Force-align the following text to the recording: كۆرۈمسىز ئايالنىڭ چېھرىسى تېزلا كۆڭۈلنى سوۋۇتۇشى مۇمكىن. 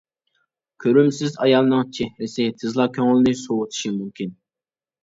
كۆرۈمسىز 0.85 1.35
ئايالنىڭ 1.45 1.85
چېھرىسى 1.99 2.49
تېزلا 2.63 2.91
كۆڭۈلنى 2.99 3.39
سوۋۇتۇشى 3.45 3.97
مۇمكىن. 4.01 4.39